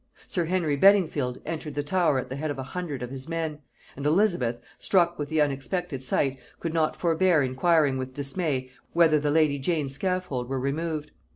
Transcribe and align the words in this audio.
Sir 0.25 0.45
Henry 0.45 0.75
Beddingfield 0.75 1.39
entered 1.45 1.75
the 1.75 1.83
Tower 1.83 2.17
at 2.17 2.27
the 2.27 2.35
head 2.35 2.49
of 2.49 2.57
a 2.57 2.63
hundred 2.63 3.03
of 3.03 3.11
his 3.11 3.29
men; 3.29 3.59
and 3.95 4.03
Elizabeth, 4.03 4.59
struck 4.79 5.19
with 5.19 5.29
the 5.29 5.39
unexpected 5.39 6.01
sight, 6.01 6.39
could 6.59 6.73
not 6.73 6.95
forbear 6.95 7.43
inquiring 7.43 7.99
with 7.99 8.15
dismay, 8.15 8.71
whether 8.93 9.19
the 9.19 9.29
lady 9.29 9.59
Jane's 9.59 9.93
scaffold 9.93 10.49
were 10.49 10.59
removed? 10.59 11.11